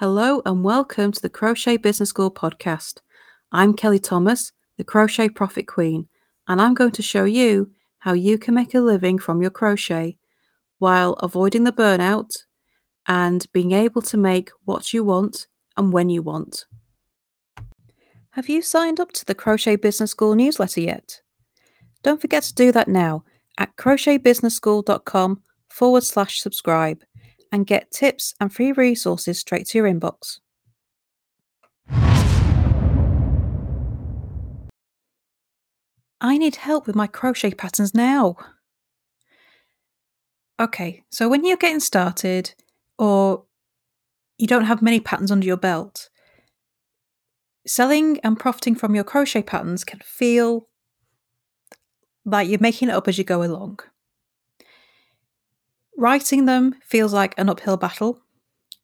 Hello 0.00 0.40
and 0.46 0.62
welcome 0.62 1.10
to 1.10 1.20
the 1.20 1.28
Crochet 1.28 1.76
Business 1.76 2.10
School 2.10 2.30
podcast. 2.30 3.00
I'm 3.50 3.74
Kelly 3.74 3.98
Thomas, 3.98 4.52
the 4.76 4.84
Crochet 4.84 5.30
Profit 5.30 5.66
Queen, 5.66 6.06
and 6.46 6.62
I'm 6.62 6.74
going 6.74 6.92
to 6.92 7.02
show 7.02 7.24
you 7.24 7.72
how 7.98 8.12
you 8.12 8.38
can 8.38 8.54
make 8.54 8.76
a 8.76 8.80
living 8.80 9.18
from 9.18 9.42
your 9.42 9.50
crochet 9.50 10.16
while 10.78 11.14
avoiding 11.14 11.64
the 11.64 11.72
burnout 11.72 12.30
and 13.08 13.44
being 13.52 13.72
able 13.72 14.00
to 14.02 14.16
make 14.16 14.50
what 14.64 14.92
you 14.92 15.02
want 15.02 15.48
and 15.76 15.92
when 15.92 16.10
you 16.10 16.22
want. 16.22 16.66
Have 18.30 18.48
you 18.48 18.62
signed 18.62 19.00
up 19.00 19.10
to 19.14 19.24
the 19.24 19.34
Crochet 19.34 19.74
Business 19.74 20.12
School 20.12 20.36
newsletter 20.36 20.80
yet? 20.80 21.22
Don't 22.04 22.20
forget 22.20 22.44
to 22.44 22.54
do 22.54 22.70
that 22.70 22.86
now 22.86 23.24
at 23.58 23.74
crochetbusinessschool.com 23.74 25.42
forward 25.68 26.04
slash 26.04 26.40
subscribe 26.40 27.02
and 27.50 27.66
get 27.66 27.90
tips 27.90 28.34
and 28.40 28.52
free 28.52 28.72
resources 28.72 29.38
straight 29.38 29.66
to 29.68 29.78
your 29.78 29.86
inbox. 29.88 30.38
I 36.20 36.36
need 36.36 36.56
help 36.56 36.86
with 36.86 36.96
my 36.96 37.06
crochet 37.06 37.52
patterns 37.52 37.94
now. 37.94 38.36
Okay, 40.60 41.04
so 41.10 41.28
when 41.28 41.44
you're 41.44 41.56
getting 41.56 41.78
started 41.78 42.54
or 42.98 43.44
you 44.38 44.48
don't 44.48 44.64
have 44.64 44.82
many 44.82 44.98
patterns 44.98 45.30
under 45.30 45.46
your 45.46 45.56
belt, 45.56 46.10
selling 47.66 48.18
and 48.24 48.38
profiting 48.38 48.74
from 48.74 48.94
your 48.94 49.04
crochet 49.04 49.42
patterns 49.42 49.84
can 49.84 50.00
feel 50.00 50.68
like 52.24 52.48
you're 52.48 52.58
making 52.58 52.88
it 52.88 52.94
up 52.94 53.06
as 53.06 53.18
you 53.18 53.24
go 53.24 53.44
along. 53.44 53.78
Writing 55.98 56.44
them 56.44 56.76
feels 56.80 57.12
like 57.12 57.34
an 57.36 57.48
uphill 57.48 57.76
battle. 57.76 58.20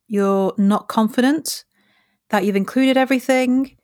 You're 0.08 0.52
not 0.58 0.88
confident 0.88 1.64
that 2.30 2.44
you've 2.44 2.56
included 2.56 2.96
everything. 2.96 3.76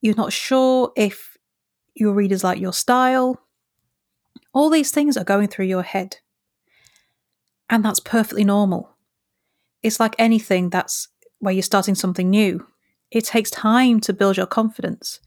You're 0.00 0.16
not 0.16 0.32
sure 0.32 0.90
if 0.96 1.38
your 1.94 2.12
readers 2.12 2.42
like 2.42 2.58
your 2.58 2.72
style. 2.72 3.40
All 4.52 4.68
these 4.68 4.90
things 4.90 5.16
are 5.16 5.22
going 5.22 5.46
through 5.46 5.66
your 5.66 5.84
head. 5.84 6.16
And 7.70 7.84
that's 7.84 8.00
perfectly 8.00 8.42
normal. 8.42 8.96
It's 9.84 10.00
like 10.00 10.16
anything 10.18 10.68
that's 10.68 11.06
where 11.38 11.54
you're 11.54 11.62
starting 11.62 11.94
something 11.94 12.30
new. 12.30 12.66
It 13.12 13.24
takes 13.24 13.50
time 13.52 14.00
to 14.00 14.12
build 14.12 14.36
your 14.36 14.46
confidence. 14.46 15.20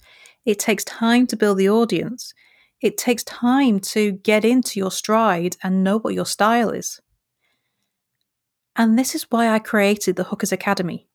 It 0.44 0.59
takes 0.59 0.83
time 0.83 1.26
to 1.28 1.38
build 1.38 1.58
the 1.58 1.70
audience. 1.70 2.33
It 2.81 2.98
takes 2.98 3.23
time 3.23 3.80
to 3.80 4.11
get 4.11 4.44
into 4.44 4.78
your 4.78 4.92
stride 4.92 5.56
and 5.64 5.86
know 5.86 6.00
what 6.00 6.14
your 6.14 6.26
style 6.26 6.72
is. 6.72 7.00
And 8.76 9.00
this 9.00 9.16
is 9.16 9.23
why 9.30 9.50
I 9.50 9.59
created 9.59 10.16
the 10.16 10.26
Hookers 10.26 10.52
Academy. 10.52 11.08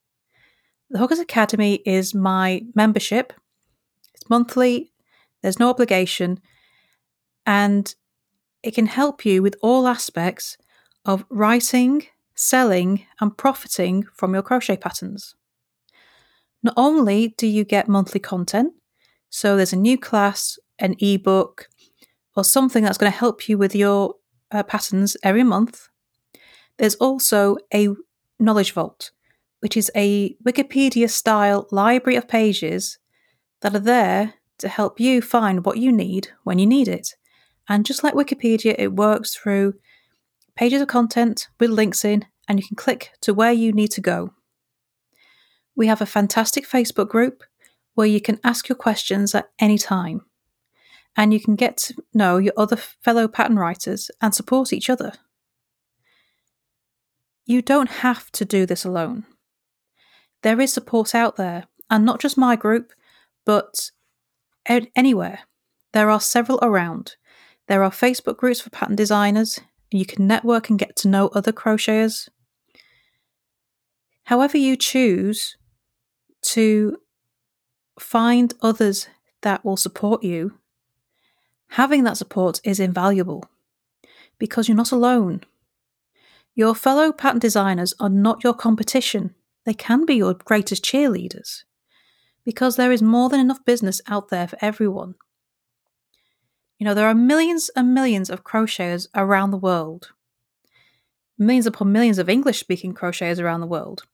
The 0.88 0.98
Hookers 0.98 1.18
Academy 1.18 1.74
is 1.84 2.14
my 2.14 2.62
membership. 2.74 3.32
It's 4.14 4.28
monthly, 4.30 4.92
there's 5.42 5.58
no 5.58 5.70
obligation, 5.70 6.40
and 7.46 7.94
it 8.62 8.74
can 8.74 8.86
help 8.86 9.24
you 9.24 9.42
with 9.42 9.56
all 9.62 9.86
aspects 9.86 10.56
of 11.04 11.24
writing, 11.28 12.06
selling, 12.34 13.06
and 13.20 13.36
profiting 13.36 14.04
from 14.14 14.34
your 14.34 14.42
crochet 14.42 14.76
patterns. 14.76 15.34
Not 16.62 16.74
only 16.76 17.28
do 17.38 17.46
you 17.46 17.64
get 17.64 17.88
monthly 17.88 18.20
content, 18.20 18.74
so 19.30 19.56
there's 19.56 19.72
a 19.72 19.76
new 19.76 19.96
class, 19.96 20.58
an 20.78 20.96
ebook, 20.98 21.68
or 22.36 22.44
something 22.44 22.84
that's 22.84 22.98
going 22.98 23.12
to 23.12 23.18
help 23.18 23.48
you 23.48 23.56
with 23.58 23.74
your 23.74 24.14
uh, 24.50 24.62
patterns 24.62 25.16
every 25.22 25.44
month, 25.44 25.89
there's 26.80 26.94
also 26.94 27.58
a 27.74 27.88
Knowledge 28.38 28.72
Vault, 28.72 29.10
which 29.58 29.76
is 29.76 29.90
a 29.94 30.34
Wikipedia 30.42 31.10
style 31.10 31.68
library 31.70 32.16
of 32.16 32.26
pages 32.26 32.98
that 33.60 33.74
are 33.76 33.80
there 33.80 34.34
to 34.56 34.66
help 34.66 34.98
you 34.98 35.20
find 35.20 35.66
what 35.66 35.76
you 35.76 35.92
need 35.92 36.28
when 36.42 36.58
you 36.58 36.66
need 36.66 36.88
it. 36.88 37.16
And 37.68 37.84
just 37.84 38.02
like 38.02 38.14
Wikipedia, 38.14 38.74
it 38.78 38.94
works 38.94 39.34
through 39.34 39.74
pages 40.56 40.80
of 40.80 40.88
content 40.88 41.48
with 41.60 41.68
links 41.68 42.02
in, 42.02 42.24
and 42.48 42.58
you 42.58 42.66
can 42.66 42.76
click 42.76 43.10
to 43.20 43.34
where 43.34 43.52
you 43.52 43.72
need 43.72 43.90
to 43.92 44.00
go. 44.00 44.32
We 45.76 45.86
have 45.86 46.00
a 46.00 46.06
fantastic 46.06 46.66
Facebook 46.66 47.10
group 47.10 47.44
where 47.94 48.06
you 48.06 48.22
can 48.22 48.40
ask 48.42 48.70
your 48.70 48.76
questions 48.76 49.34
at 49.34 49.50
any 49.58 49.76
time. 49.76 50.22
And 51.14 51.34
you 51.34 51.40
can 51.40 51.56
get 51.56 51.76
to 51.76 51.94
know 52.14 52.38
your 52.38 52.54
other 52.56 52.76
fellow 52.76 53.28
pattern 53.28 53.58
writers 53.58 54.10
and 54.22 54.34
support 54.34 54.72
each 54.72 54.88
other. 54.88 55.12
You 57.50 57.62
don't 57.62 57.90
have 58.06 58.30
to 58.30 58.44
do 58.44 58.64
this 58.64 58.84
alone. 58.84 59.24
There 60.42 60.60
is 60.60 60.72
support 60.72 61.16
out 61.16 61.34
there, 61.34 61.64
and 61.90 62.04
not 62.04 62.20
just 62.20 62.38
my 62.38 62.54
group, 62.54 62.92
but 63.44 63.90
anywhere. 64.66 65.40
There 65.92 66.10
are 66.10 66.20
several 66.20 66.60
around. 66.62 67.16
There 67.66 67.82
are 67.82 67.90
Facebook 67.90 68.36
groups 68.36 68.60
for 68.60 68.70
pattern 68.70 68.94
designers. 68.94 69.58
You 69.90 70.06
can 70.06 70.28
network 70.28 70.70
and 70.70 70.78
get 70.78 70.94
to 70.98 71.08
know 71.08 71.26
other 71.34 71.50
crocheters. 71.50 72.28
However, 74.26 74.56
you 74.56 74.76
choose 74.76 75.56
to 76.42 76.98
find 77.98 78.54
others 78.62 79.08
that 79.42 79.64
will 79.64 79.76
support 79.76 80.22
you, 80.22 80.56
having 81.70 82.04
that 82.04 82.16
support 82.16 82.60
is 82.62 82.78
invaluable 82.78 83.44
because 84.38 84.68
you're 84.68 84.76
not 84.76 84.92
alone. 84.92 85.40
Your 86.54 86.74
fellow 86.74 87.12
pattern 87.12 87.38
designers 87.38 87.94
are 88.00 88.08
not 88.08 88.42
your 88.44 88.54
competition, 88.54 89.34
they 89.64 89.74
can 89.74 90.04
be 90.04 90.14
your 90.14 90.34
greatest 90.34 90.84
cheerleaders. 90.84 91.64
Because 92.44 92.76
there 92.76 92.92
is 92.92 93.02
more 93.02 93.28
than 93.28 93.40
enough 93.40 93.64
business 93.64 94.00
out 94.08 94.28
there 94.30 94.48
for 94.48 94.58
everyone. 94.60 95.14
You 96.78 96.86
know, 96.86 96.94
there 96.94 97.08
are 97.08 97.14
millions 97.14 97.70
and 97.76 97.94
millions 97.94 98.30
of 98.30 98.42
crocheters 98.42 99.06
around 99.14 99.50
the 99.50 99.58
world, 99.58 100.12
millions 101.38 101.66
upon 101.66 101.92
millions 101.92 102.18
of 102.18 102.28
English 102.28 102.58
speaking 102.58 102.94
crocheters 102.94 103.38
around 103.38 103.60
the 103.60 103.66
world, 103.66 104.04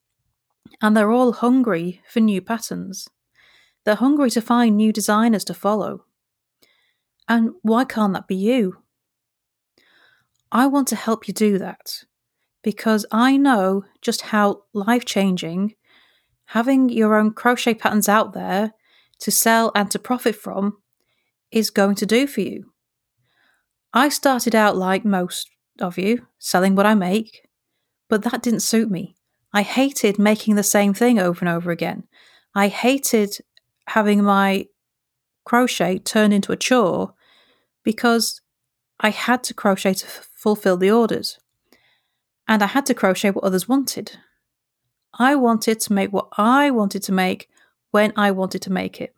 and 0.82 0.96
they're 0.96 1.12
all 1.12 1.32
hungry 1.32 2.02
for 2.08 2.20
new 2.20 2.42
patterns. 2.42 3.08
They're 3.84 3.94
hungry 3.94 4.30
to 4.30 4.40
find 4.40 4.76
new 4.76 4.92
designers 4.92 5.44
to 5.44 5.54
follow. 5.54 6.04
And 7.28 7.52
why 7.62 7.84
can't 7.84 8.12
that 8.14 8.26
be 8.26 8.34
you? 8.34 8.78
I 10.50 10.66
want 10.66 10.88
to 10.88 10.96
help 10.96 11.28
you 11.28 11.34
do 11.34 11.58
that 11.58 12.04
because 12.66 13.06
I 13.12 13.36
know 13.36 13.84
just 14.02 14.22
how 14.22 14.64
life 14.72 15.04
changing 15.04 15.76
having 16.46 16.88
your 16.88 17.14
own 17.14 17.32
crochet 17.32 17.74
patterns 17.74 18.08
out 18.08 18.32
there 18.32 18.72
to 19.20 19.30
sell 19.30 19.70
and 19.76 19.88
to 19.92 20.00
profit 20.00 20.34
from 20.34 20.76
is 21.52 21.70
going 21.70 21.94
to 21.94 22.04
do 22.06 22.26
for 22.26 22.40
you. 22.40 22.72
I 23.94 24.08
started 24.08 24.56
out 24.56 24.76
like 24.76 25.04
most 25.04 25.48
of 25.80 25.96
you, 25.96 26.26
selling 26.40 26.74
what 26.74 26.86
I 26.86 26.96
make, 26.96 27.46
but 28.08 28.24
that 28.24 28.42
didn't 28.42 28.60
suit 28.64 28.90
me. 28.90 29.14
I 29.52 29.62
hated 29.62 30.18
making 30.18 30.56
the 30.56 30.64
same 30.64 30.92
thing 30.92 31.20
over 31.20 31.38
and 31.44 31.48
over 31.48 31.70
again. 31.70 32.02
I 32.52 32.66
hated 32.66 33.38
having 33.86 34.24
my 34.24 34.66
crochet 35.44 36.00
turn 36.00 36.32
into 36.32 36.50
a 36.50 36.56
chore 36.56 37.14
because 37.84 38.40
I 38.98 39.10
had 39.10 39.44
to 39.44 39.54
crochet 39.54 39.94
to 39.94 40.06
f- 40.06 40.28
fulfill 40.34 40.76
the 40.76 40.90
orders 40.90 41.38
and 42.48 42.62
I 42.62 42.66
had 42.66 42.86
to 42.86 42.94
crochet 42.94 43.30
what 43.30 43.44
others 43.44 43.68
wanted. 43.68 44.18
I 45.18 45.34
wanted 45.34 45.80
to 45.80 45.92
make 45.92 46.12
what 46.12 46.28
I 46.36 46.70
wanted 46.70 47.02
to 47.04 47.12
make 47.12 47.48
when 47.90 48.12
I 48.16 48.30
wanted 48.30 48.62
to 48.62 48.72
make 48.72 49.00
it. 49.00 49.14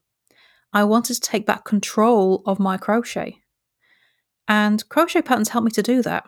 I 0.73 0.85
wanted 0.85 1.15
to 1.15 1.21
take 1.21 1.47
back 1.47 1.65
control 1.65 2.43
of 2.47 2.59
my 2.59 2.77
crochet. 2.77 3.39
And 4.47 4.89
crochet 4.89 5.23
patterns 5.23 5.51
help 5.51 5.65
me 5.65 5.71
to 5.73 5.83
do 5.83 6.03
that. 6.03 6.25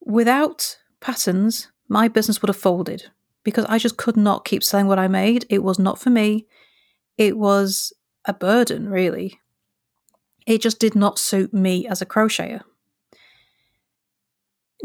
Without 0.00 0.78
patterns, 1.00 1.68
my 1.88 2.08
business 2.08 2.40
would 2.40 2.48
have 2.48 2.56
folded 2.56 3.10
because 3.44 3.64
I 3.68 3.78
just 3.78 3.96
could 3.96 4.16
not 4.16 4.44
keep 4.44 4.64
selling 4.64 4.86
what 4.86 4.98
I 4.98 5.08
made. 5.08 5.46
It 5.48 5.62
was 5.62 5.78
not 5.78 6.00
for 6.00 6.10
me. 6.10 6.46
It 7.16 7.38
was 7.38 7.92
a 8.24 8.34
burden, 8.34 8.88
really. 8.88 9.40
It 10.46 10.62
just 10.62 10.78
did 10.78 10.94
not 10.94 11.18
suit 11.18 11.52
me 11.52 11.86
as 11.86 12.00
a 12.00 12.06
crocheter. 12.06 12.62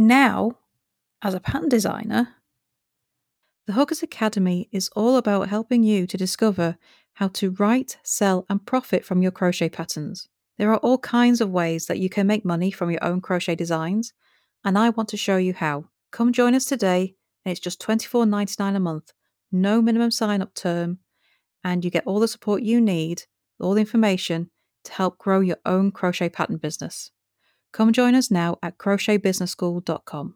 Now, 0.01 0.57
as 1.21 1.35
a 1.35 1.39
pattern 1.39 1.69
designer, 1.69 2.29
the 3.67 3.73
Hookers 3.73 4.01
Academy 4.01 4.67
is 4.71 4.89
all 4.95 5.15
about 5.15 5.49
helping 5.49 5.83
you 5.83 6.07
to 6.07 6.17
discover 6.17 6.79
how 7.13 7.27
to 7.27 7.51
write, 7.51 7.99
sell, 8.01 8.47
and 8.49 8.65
profit 8.65 9.05
from 9.05 9.21
your 9.21 9.29
crochet 9.29 9.69
patterns. 9.69 10.27
There 10.57 10.71
are 10.71 10.79
all 10.79 10.97
kinds 10.97 11.39
of 11.39 11.51
ways 11.51 11.85
that 11.85 11.99
you 11.99 12.09
can 12.09 12.25
make 12.25 12.43
money 12.43 12.71
from 12.71 12.89
your 12.89 13.03
own 13.03 13.21
crochet 13.21 13.53
designs, 13.53 14.11
and 14.65 14.75
I 14.75 14.89
want 14.89 15.07
to 15.09 15.17
show 15.17 15.37
you 15.37 15.53
how. 15.53 15.85
Come 16.11 16.33
join 16.33 16.55
us 16.55 16.65
today, 16.65 17.13
and 17.45 17.51
it's 17.51 17.61
just 17.61 17.79
$24.99 17.79 18.75
a 18.75 18.79
month, 18.79 19.13
no 19.51 19.83
minimum 19.83 20.09
sign 20.09 20.41
up 20.41 20.55
term, 20.55 20.97
and 21.63 21.85
you 21.85 21.91
get 21.91 22.07
all 22.07 22.19
the 22.19 22.27
support 22.27 22.63
you 22.63 22.81
need, 22.81 23.25
all 23.59 23.75
the 23.75 23.81
information 23.81 24.49
to 24.85 24.93
help 24.93 25.19
grow 25.19 25.41
your 25.41 25.59
own 25.63 25.91
crochet 25.91 26.29
pattern 26.29 26.57
business. 26.57 27.11
Come 27.71 27.93
join 27.93 28.15
us 28.15 28.29
now 28.29 28.57
at 28.61 28.77
crochetbusinessschool.com. 28.77 30.35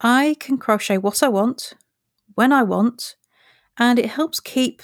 I 0.00 0.36
can 0.38 0.58
crochet 0.58 0.98
what 0.98 1.22
I 1.22 1.28
want, 1.28 1.74
when 2.34 2.52
I 2.52 2.62
want, 2.62 3.16
and 3.78 3.98
it 3.98 4.10
helps 4.10 4.40
keep 4.40 4.82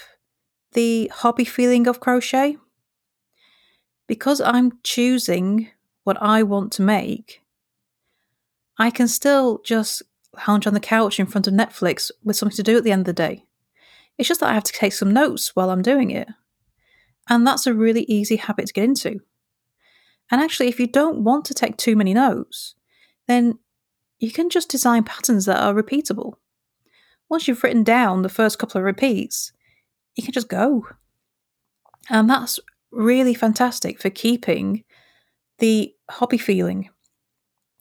the 0.73 1.11
hobby 1.13 1.45
feeling 1.45 1.87
of 1.87 2.01
crochet. 2.01 2.57
Because 4.07 4.41
I'm 4.41 4.79
choosing 4.83 5.69
what 6.05 6.21
I 6.21 6.43
want 6.43 6.73
to 6.73 6.83
make, 6.83 7.43
I 8.79 8.91
can 8.91 9.07
still 9.09 9.61
just 9.65 10.03
lounge 10.47 10.67
on 10.67 10.75
the 10.75 10.81
couch 10.81 11.21
in 11.21 11.27
front 11.27 11.47
of 11.47 11.55
Netflix 11.55 12.11
with 12.25 12.37
something 12.37 12.57
to 12.57 12.63
do 12.63 12.77
at 12.77 12.85
the 12.85 12.93
end 12.93 13.01
of 13.01 13.07
the 13.07 13.13
day. 13.13 13.45
It's 14.17 14.29
just 14.29 14.41
that 14.41 14.51
I 14.51 14.55
have 14.55 14.65
to 14.65 14.73
take 14.73 14.93
some 14.93 15.13
notes 15.13 15.55
while 15.55 15.71
I'm 15.71 15.83
doing 15.83 16.11
it. 16.11 16.29
And 17.29 17.47
that's 17.47 17.67
a 17.67 17.75
really 17.75 18.03
easy 18.03 18.37
habit 18.37 18.67
to 18.67 18.73
get 18.73 18.85
into. 18.85 19.21
And 20.31 20.41
actually, 20.41 20.69
if 20.69 20.79
you 20.79 20.87
don't 20.87 21.25
want 21.25 21.44
to 21.47 21.55
take 21.55 21.77
too 21.77 21.97
many 21.97 22.15
notes, 22.15 22.75
then 23.27 23.59
you 24.19 24.31
can 24.31 24.50
just 24.50 24.69
design 24.69 25.05
patterns 25.05 25.47
that 25.47 25.61
are 25.61 25.75
repeatable. 25.75 26.35
Once 27.29 27.49
you've 27.49 27.62
written 27.62 27.85
down 27.85 28.23
the 28.23 28.29
first 28.29 28.59
couple 28.59 28.79
of 28.79 28.85
repeats, 28.85 29.53
you 30.17 30.23
can 30.23 30.32
just 30.32 30.49
go. 30.49 30.87
And 32.09 32.29
that's 32.29 32.61
really 32.91 33.35
fantastic 33.35 34.00
for 34.00 34.11
keeping 34.11 34.85
the 35.59 35.94
hobby 36.11 36.38
feeling 36.38 36.91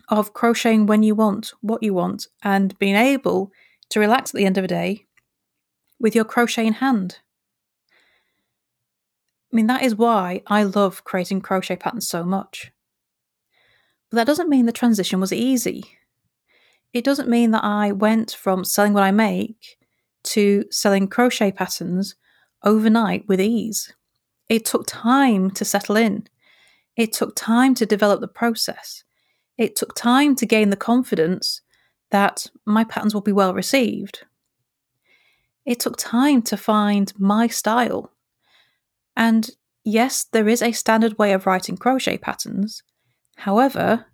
of 0.10 0.34
crocheting 0.34 0.86
when 0.86 1.04
you 1.04 1.16
want, 1.16 1.54
what 1.62 1.84
you 1.84 1.94
want, 1.94 2.28
and 2.44 2.78
being 2.80 2.96
able 2.96 3.52
to 3.90 4.00
relax 4.00 4.32
at 4.32 4.38
the 4.38 4.46
end 4.46 4.58
of 4.58 4.64
a 4.64 4.68
day 4.68 5.06
with 6.00 6.16
your 6.16 6.26
crochet 6.26 6.66
in 6.66 6.74
hand. 6.74 7.20
I 9.52 9.56
mean, 9.56 9.68
that 9.68 9.84
is 9.84 9.96
why 9.96 10.42
I 10.48 10.64
love 10.64 11.04
creating 11.04 11.42
crochet 11.42 11.76
patterns 11.76 12.08
so 12.08 12.24
much. 12.24 12.72
But 14.10 14.18
that 14.18 14.28
doesn't 14.28 14.50
mean 14.50 14.66
the 14.66 14.72
transition 14.72 15.20
was 15.20 15.34
easy. 15.34 15.86
It 16.94 17.04
doesn't 17.04 17.30
mean 17.30 17.52
that 17.52 17.64
I 17.64 17.92
went 17.92 18.32
from 18.32 18.64
selling 18.64 18.94
what 18.94 19.04
I 19.04 19.12
make 19.12 19.78
to 20.26 20.66
selling 20.72 21.08
crochet 21.08 21.52
patterns 21.52 22.16
overnight 22.64 23.28
with 23.28 23.40
ease. 23.40 23.94
It 24.50 24.66
took 24.66 24.86
time 24.88 25.52
to 25.52 25.66
settle 25.66 25.96
in. 25.96 26.28
It 26.96 27.14
took 27.14 27.36
time 27.36 27.76
to 27.76 27.86
develop 27.86 28.20
the 28.20 28.28
process. 28.28 29.04
It 29.58 29.76
took 29.76 29.96
time 29.96 30.36
to 30.36 30.46
gain 30.46 30.70
the 30.70 30.76
confidence 30.76 31.62
that 32.12 32.48
my 32.66 32.84
patterns 32.84 33.14
will 33.14 33.22
be 33.22 33.32
well 33.32 33.54
received. 33.54 34.26
It 35.66 35.80
took 35.80 35.98
time 35.98 36.42
to 36.44 36.58
find 36.58 37.14
my 37.18 37.48
style. 37.48 38.12
And 39.20 39.50
yes, 39.84 40.24
there 40.24 40.48
is 40.48 40.62
a 40.62 40.72
standard 40.72 41.20
way 41.20 41.34
of 41.34 41.46
writing 41.46 41.76
crochet 41.76 42.18
patterns. 42.18 42.84
However, 43.36 44.06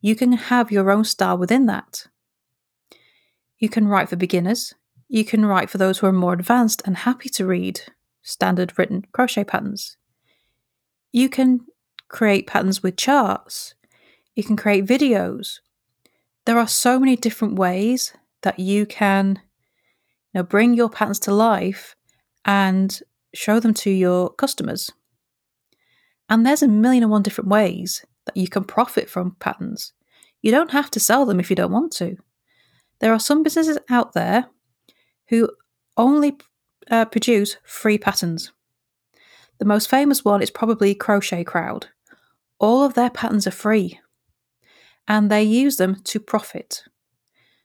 you 0.00 0.16
can 0.16 0.32
have 0.32 0.72
your 0.72 0.90
own 0.90 1.04
style 1.04 1.38
within 1.38 1.66
that. 1.66 2.08
You 3.58 3.68
can 3.68 3.86
write 3.86 4.08
for 4.08 4.16
beginners. 4.16 4.74
You 5.08 5.24
can 5.24 5.46
write 5.46 5.70
for 5.70 5.78
those 5.78 5.98
who 5.98 6.08
are 6.08 6.12
more 6.12 6.32
advanced 6.32 6.82
and 6.84 6.96
happy 6.96 7.28
to 7.30 7.46
read 7.46 7.80
standard 8.22 8.76
written 8.76 9.04
crochet 9.12 9.44
patterns. 9.44 9.96
You 11.12 11.28
can 11.28 11.60
create 12.08 12.48
patterns 12.48 12.82
with 12.82 12.96
charts. 12.96 13.74
You 14.34 14.42
can 14.42 14.56
create 14.56 14.84
videos. 14.84 15.60
There 16.44 16.58
are 16.58 16.66
so 16.66 16.98
many 16.98 17.14
different 17.14 17.54
ways 17.54 18.14
that 18.42 18.58
you 18.58 18.84
can 18.84 19.40
you 20.34 20.40
know, 20.40 20.42
bring 20.42 20.74
your 20.74 20.90
patterns 20.90 21.20
to 21.20 21.32
life 21.32 21.94
and 22.44 23.00
show 23.34 23.60
them 23.60 23.74
to 23.74 23.90
your 23.90 24.30
customers. 24.30 24.90
And 26.28 26.46
there's 26.46 26.62
a 26.62 26.68
million 26.68 27.02
and 27.02 27.10
one 27.10 27.22
different 27.22 27.50
ways 27.50 28.04
that 28.26 28.36
you 28.36 28.48
can 28.48 28.64
profit 28.64 29.10
from 29.10 29.36
patterns. 29.40 29.92
You 30.42 30.50
don't 30.50 30.70
have 30.70 30.90
to 30.92 31.00
sell 31.00 31.26
them 31.26 31.40
if 31.40 31.50
you 31.50 31.56
don't 31.56 31.72
want 31.72 31.92
to. 31.94 32.16
There 33.00 33.12
are 33.12 33.20
some 33.20 33.42
businesses 33.42 33.78
out 33.88 34.12
there 34.12 34.46
who 35.28 35.50
only 35.96 36.38
uh, 36.90 37.06
produce 37.06 37.56
free 37.64 37.98
patterns. 37.98 38.52
The 39.58 39.64
most 39.64 39.88
famous 39.88 40.24
one 40.24 40.42
is 40.42 40.50
probably 40.50 40.94
Crochet 40.94 41.44
Crowd. 41.44 41.88
All 42.58 42.84
of 42.84 42.94
their 42.94 43.10
patterns 43.10 43.46
are 43.46 43.52
free 43.52 44.00
and 45.08 45.30
they 45.30 45.42
use 45.42 45.76
them 45.76 45.96
to 46.04 46.20
profit. 46.20 46.84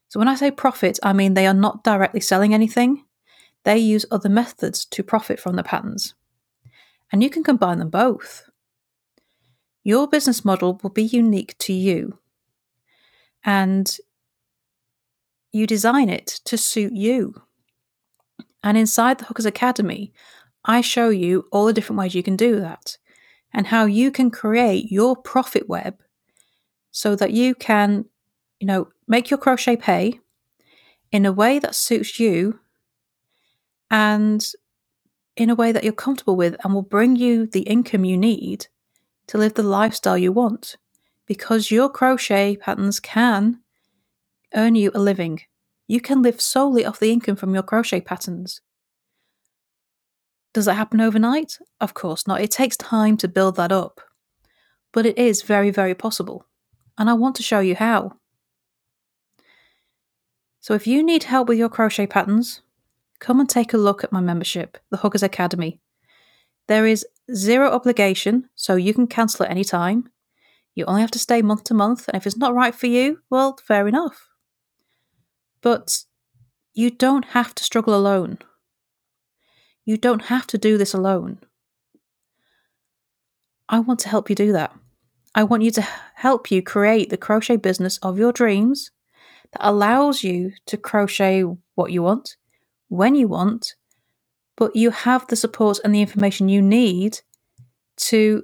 So, 0.08 0.20
when 0.20 0.28
I 0.28 0.36
say 0.36 0.52
profit, 0.52 1.00
I 1.04 1.14
mean 1.14 1.34
they 1.34 1.48
are 1.48 1.54
not 1.54 1.84
directly 1.84 2.22
selling 2.22 2.54
anything, 2.54 3.04
they 3.66 3.78
use 3.78 4.06
other 4.10 4.30
methods 4.30 4.86
to 4.86 5.04
profit 5.04 5.40
from 5.40 5.56
the 5.56 5.64
patterns. 5.64 6.14
And 7.12 7.22
you 7.22 7.30
can 7.30 7.44
combine 7.44 7.80
them 7.80 7.90
both. 7.90 8.44
Your 9.84 10.08
business 10.08 10.46
model 10.46 10.80
will 10.82 10.92
be 10.92 11.04
unique 11.04 11.58
to 11.60 11.74
you. 11.74 12.20
And 13.44 13.98
you 15.52 15.68
design 15.68 16.10
it 16.10 16.28
to 16.46 16.58
suit 16.58 16.94
you. 16.94 17.42
And 18.64 18.78
inside 18.78 19.20
the 19.20 19.26
Hookers 19.26 19.46
Academy, 19.46 20.14
I 20.64 20.82
show 20.82 21.10
you 21.10 21.48
all 21.52 21.66
the 21.66 21.74
different 21.74 22.00
ways 22.00 22.16
you 22.16 22.24
can 22.24 22.36
do 22.36 22.60
that 22.60 22.98
and 23.54 23.68
how 23.68 23.86
you 23.86 24.12
can 24.12 24.32
create 24.32 24.92
your 24.92 25.16
profit 25.16 25.70
web 25.70 25.98
so 26.92 27.16
that 27.16 27.32
you 27.32 27.56
can, 27.56 28.06
you 28.60 28.68
know, 28.68 28.90
make 29.08 29.30
your 29.30 29.38
crochet 29.38 29.78
pay 29.78 30.20
in 31.12 31.26
a 31.26 31.32
way 31.32 31.60
that 31.60 31.76
suits 31.76 32.20
you 32.20 32.60
and 33.90 34.46
in 35.36 35.50
a 35.50 35.56
way 35.56 35.72
that 35.72 35.84
you're 35.84 35.94
comfortable 35.94 36.36
with 36.36 36.56
and 36.64 36.74
will 36.74 36.82
bring 36.82 37.16
you 37.16 37.46
the 37.48 37.62
income 37.62 38.06
you 38.06 38.18
need 38.18 38.68
to 39.28 39.38
live 39.38 39.56
the 39.56 39.64
lifestyle 39.64 40.18
you 40.18 40.32
want 40.32 40.78
because 41.26 41.72
your 41.72 41.90
crochet 41.90 42.56
patterns 42.56 43.00
can 43.00 43.60
earn 44.54 44.76
you 44.76 44.92
a 44.94 45.00
living. 45.00 45.42
You 45.88 46.00
can 46.00 46.22
live 46.22 46.40
solely 46.42 46.86
off 46.86 47.00
the 47.00 47.12
income 47.12 47.36
from 47.36 47.54
your 47.54 47.64
crochet 47.64 48.02
patterns. 48.02 48.62
Does 50.54 50.66
that 50.66 50.76
happen 50.76 51.02
overnight? 51.02 51.60
Of 51.82 51.94
course 51.94 52.26
not. 52.28 52.42
It 52.42 52.52
takes 52.52 52.78
time 52.78 53.18
to 53.18 53.28
build 53.28 53.58
that 53.58 53.72
up. 53.72 54.00
But 54.94 55.06
it 55.06 55.18
is 55.18 55.42
very, 55.42 55.70
very 55.70 55.94
possible. 55.94 56.48
And 56.98 57.10
I 57.10 57.14
want 57.14 57.36
to 57.36 57.44
show 57.44 57.60
you 57.60 57.76
how. 57.76 58.14
So 60.62 60.74
if 60.74 60.88
you 60.88 61.04
need 61.04 61.26
help 61.26 61.50
with 61.50 61.58
your 61.58 61.70
crochet 61.70 62.08
patterns, 62.08 62.62
come 63.26 63.40
and 63.40 63.50
take 63.50 63.74
a 63.74 63.78
look 63.78 64.04
at 64.04 64.12
my 64.12 64.22
membership, 64.22 64.78
the 64.92 64.98
Hookers 64.98 65.24
Academy. 65.24 65.80
There 66.68 66.86
is 66.86 67.04
zero 67.34 67.72
obligation, 67.72 68.50
so 68.54 68.76
you 68.76 68.94
can 68.94 69.08
cancel 69.08 69.46
at 69.46 69.52
any 69.52 69.64
time. 69.64 70.12
You 70.76 70.86
only 70.86 71.02
have 71.02 71.10
to 71.12 71.20
stay 71.20 71.42
month 71.42 71.64
to 71.66 71.74
month, 71.74 72.08
and 72.08 72.16
if 72.16 72.28
it's 72.28 72.38
not 72.38 72.54
right 72.54 72.76
for 72.76 72.86
you, 72.86 73.22
well, 73.32 73.58
fair 73.66 73.88
enough. 73.88 74.28
But 75.64 76.04
you 76.76 76.92
don't 76.92 77.26
have 77.26 77.56
to 77.56 77.64
struggle 77.64 77.96
alone. 77.96 78.38
You 79.86 79.98
don't 79.98 80.26
have 80.26 80.46
to 80.48 80.60
do 80.60 80.78
this 80.78 80.94
alone. 80.94 81.40
I 83.68 83.80
want 83.80 84.02
to 84.02 84.10
help 84.10 84.30
you 84.30 84.36
do 84.36 84.52
that. 84.52 84.72
I 85.34 85.42
want 85.42 85.64
you 85.64 85.72
to 85.72 85.88
help 86.14 86.52
you 86.52 86.62
create 86.62 87.10
the 87.10 87.18
crochet 87.18 87.56
business 87.56 87.98
of 88.04 88.20
your 88.20 88.32
dreams 88.32 88.92
that 89.52 89.68
allows 89.68 90.24
you 90.24 90.52
to 90.68 90.78
crochet 90.78 91.44
what 91.74 91.92
you 91.92 92.04
want, 92.04 92.36
when 92.96 93.16
you 93.16 93.28
want, 93.28 93.76
but 94.58 94.76
you 94.76 94.92
have 94.92 95.28
the 95.28 95.36
support 95.36 95.80
and 95.84 95.94
the 95.94 96.02
information 96.02 96.50
you 96.50 96.62
need 96.62 97.20
to 97.98 98.44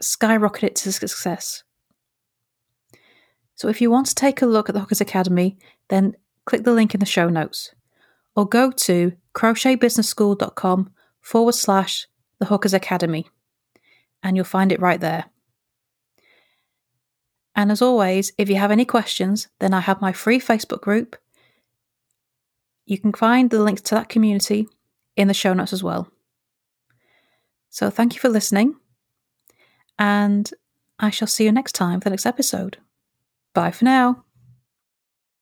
skyrocket 0.00 0.64
it 0.64 0.76
to 0.76 0.92
success. 0.92 1.62
So 3.54 3.68
if 3.68 3.80
you 3.80 3.90
want 3.90 4.06
to 4.08 4.14
take 4.14 4.42
a 4.42 4.46
look 4.46 4.68
at 4.68 4.74
the 4.74 4.80
Hookers 4.80 5.00
Academy, 5.00 5.56
then 5.88 6.14
click 6.44 6.64
the 6.64 6.72
link 6.72 6.94
in 6.94 7.00
the 7.00 7.06
show 7.06 7.28
notes 7.28 7.74
or 8.34 8.46
go 8.46 8.70
to 8.70 9.12
crochetbusinessschool.com 9.34 10.90
forward 11.20 11.54
slash 11.54 12.06
the 12.38 12.46
Hookers 12.46 12.74
Academy 12.74 13.26
and 14.22 14.36
you'll 14.36 14.44
find 14.44 14.72
it 14.72 14.80
right 14.80 15.00
there. 15.00 15.24
And 17.54 17.72
as 17.72 17.80
always, 17.80 18.32
if 18.36 18.50
you 18.50 18.56
have 18.56 18.70
any 18.70 18.84
questions, 18.84 19.48
then 19.60 19.72
I 19.72 19.80
have 19.80 20.02
my 20.02 20.12
free 20.12 20.38
Facebook 20.38 20.82
group. 20.82 21.16
You 22.86 22.98
can 22.98 23.12
find 23.12 23.50
the 23.50 23.62
links 23.62 23.82
to 23.82 23.96
that 23.96 24.08
community 24.08 24.68
in 25.16 25.28
the 25.28 25.34
show 25.34 25.52
notes 25.52 25.72
as 25.72 25.82
well. 25.82 26.08
So 27.68 27.90
thank 27.90 28.14
you 28.14 28.20
for 28.20 28.28
listening, 28.28 28.76
and 29.98 30.50
I 30.98 31.10
shall 31.10 31.28
see 31.28 31.44
you 31.44 31.52
next 31.52 31.74
time 31.74 32.00
for 32.00 32.04
the 32.04 32.10
next 32.10 32.26
episode. 32.26 32.78
Bye 33.54 33.72
for 33.72 33.84
now. 33.84 34.25